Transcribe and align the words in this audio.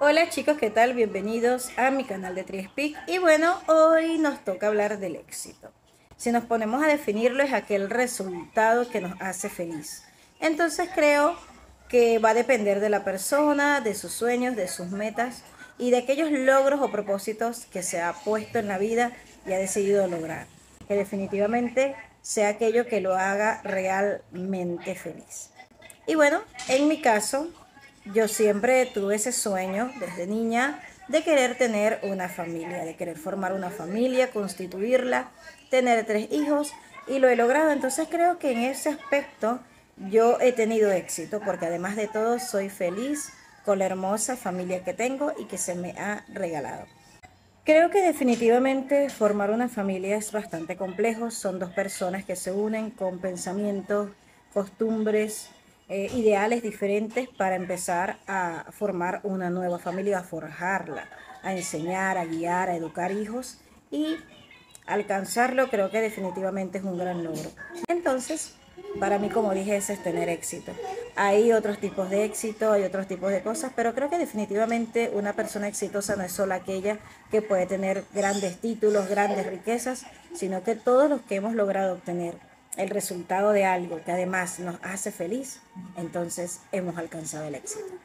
Hola 0.00 0.28
chicos, 0.30 0.56
¿qué 0.58 0.70
tal? 0.70 0.94
Bienvenidos 0.94 1.76
a 1.76 1.90
mi 1.90 2.04
canal 2.04 2.36
de 2.36 2.44
Triespeak 2.44 2.96
y 3.08 3.18
bueno, 3.18 3.60
hoy 3.66 4.18
nos 4.18 4.44
toca 4.44 4.68
hablar 4.68 5.00
del 5.00 5.16
éxito. 5.16 5.72
Si 6.16 6.30
nos 6.30 6.44
ponemos 6.44 6.84
a 6.84 6.86
definirlo 6.86 7.42
es 7.42 7.52
aquel 7.52 7.90
resultado 7.90 8.88
que 8.88 9.00
nos 9.00 9.20
hace 9.20 9.48
feliz. 9.48 10.04
Entonces 10.38 10.88
creo 10.94 11.36
que 11.88 12.20
va 12.20 12.30
a 12.30 12.34
depender 12.34 12.78
de 12.78 12.90
la 12.90 13.02
persona, 13.02 13.80
de 13.80 13.96
sus 13.96 14.12
sueños, 14.12 14.54
de 14.54 14.68
sus 14.68 14.90
metas 14.90 15.42
y 15.78 15.90
de 15.90 15.98
aquellos 15.98 16.30
logros 16.30 16.80
o 16.80 16.92
propósitos 16.92 17.66
que 17.66 17.82
se 17.82 18.00
ha 18.00 18.12
puesto 18.12 18.60
en 18.60 18.68
la 18.68 18.78
vida 18.78 19.10
y 19.48 19.52
ha 19.52 19.58
decidido 19.58 20.06
lograr. 20.06 20.46
Que 20.86 20.94
definitivamente 20.94 21.96
sea 22.22 22.50
aquello 22.50 22.86
que 22.86 23.00
lo 23.00 23.16
haga 23.16 23.62
realmente 23.64 24.94
feliz. 24.94 25.50
Y 26.06 26.14
bueno, 26.14 26.40
en 26.68 26.86
mi 26.86 27.02
caso, 27.02 27.48
yo 28.12 28.28
siempre 28.28 28.86
tuve 28.86 29.16
ese 29.16 29.32
sueño 29.32 29.90
desde 30.00 30.26
niña 30.26 30.80
de 31.08 31.22
querer 31.22 31.56
tener 31.56 32.00
una 32.02 32.28
familia, 32.28 32.84
de 32.84 32.96
querer 32.96 33.16
formar 33.16 33.52
una 33.52 33.70
familia, 33.70 34.30
constituirla, 34.30 35.30
tener 35.70 36.04
tres 36.06 36.30
hijos 36.30 36.72
y 37.06 37.18
lo 37.18 37.28
he 37.28 37.36
logrado. 37.36 37.70
Entonces 37.70 38.08
creo 38.10 38.38
que 38.38 38.52
en 38.52 38.58
ese 38.58 38.90
aspecto 38.90 39.60
yo 40.10 40.38
he 40.40 40.52
tenido 40.52 40.90
éxito 40.90 41.40
porque 41.44 41.66
además 41.66 41.96
de 41.96 42.08
todo 42.08 42.38
soy 42.38 42.68
feliz 42.68 43.32
con 43.64 43.78
la 43.78 43.86
hermosa 43.86 44.36
familia 44.36 44.84
que 44.84 44.94
tengo 44.94 45.32
y 45.38 45.44
que 45.44 45.58
se 45.58 45.74
me 45.74 45.90
ha 45.92 46.24
regalado. 46.32 46.86
Creo 47.64 47.90
que 47.90 48.00
definitivamente 48.00 49.10
formar 49.10 49.50
una 49.50 49.68
familia 49.68 50.16
es 50.16 50.32
bastante 50.32 50.76
complejo. 50.76 51.30
Son 51.30 51.58
dos 51.58 51.70
personas 51.70 52.24
que 52.24 52.34
se 52.34 52.50
unen 52.50 52.90
con 52.90 53.18
pensamientos, 53.18 54.10
costumbres, 54.54 55.50
eh, 55.88 56.10
ideales 56.14 56.62
diferentes 56.62 57.28
para 57.28 57.56
empezar 57.56 58.18
a 58.26 58.66
formar 58.72 59.20
una 59.22 59.48
nueva 59.48 59.78
familia, 59.78 60.18
a 60.18 60.22
forjarla, 60.22 61.08
a 61.42 61.54
enseñar, 61.54 62.18
a 62.18 62.26
guiar, 62.26 62.68
a 62.68 62.76
educar 62.76 63.10
hijos 63.10 63.58
y 63.90 64.16
alcanzarlo 64.86 65.68
creo 65.70 65.90
que 65.90 66.00
definitivamente 66.00 66.78
es 66.78 66.84
un 66.84 66.98
gran 66.98 67.24
logro. 67.24 67.50
Entonces, 67.88 68.54
para 69.00 69.18
mí, 69.18 69.28
como 69.28 69.54
dije, 69.54 69.76
ese 69.76 69.92
es 69.92 70.02
tener 70.02 70.28
éxito. 70.28 70.72
Hay 71.14 71.52
otros 71.52 71.78
tipos 71.78 72.10
de 72.10 72.24
éxito, 72.24 72.72
hay 72.72 72.82
otros 72.82 73.06
tipos 73.06 73.30
de 73.30 73.42
cosas, 73.42 73.72
pero 73.74 73.94
creo 73.94 74.10
que 74.10 74.18
definitivamente 74.18 75.10
una 75.14 75.34
persona 75.34 75.68
exitosa 75.68 76.16
no 76.16 76.24
es 76.24 76.32
solo 76.32 76.54
aquella 76.54 76.98
que 77.30 77.42
puede 77.42 77.66
tener 77.66 78.04
grandes 78.12 78.58
títulos, 78.58 79.08
grandes 79.08 79.46
riquezas, 79.46 80.04
sino 80.34 80.62
que 80.62 80.74
todos 80.74 81.08
los 81.08 81.22
que 81.22 81.36
hemos 81.36 81.54
logrado 81.54 81.94
obtener 81.94 82.34
el 82.78 82.90
resultado 82.90 83.50
de 83.50 83.64
algo 83.64 84.00
que 84.04 84.12
además 84.12 84.60
nos 84.60 84.76
hace 84.82 85.10
feliz, 85.10 85.60
entonces 85.96 86.60
hemos 86.72 86.96
alcanzado 86.96 87.44
el 87.44 87.56
éxito. 87.56 87.97